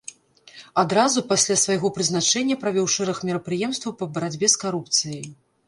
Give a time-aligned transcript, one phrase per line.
[0.83, 5.25] Адразу пасля свайго прызначэння правёў шэраг мерапрыемстваў па барацьбе з карупцыяй.